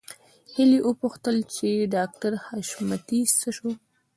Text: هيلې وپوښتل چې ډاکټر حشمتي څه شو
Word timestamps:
هيلې 0.55 0.79
وپوښتل 0.87 1.37
چې 1.55 1.69
ډاکټر 1.95 2.31
حشمتي 2.45 3.21
څه 3.39 3.49
شو 3.57 3.69